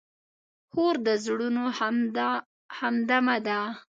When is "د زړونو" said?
1.05-1.63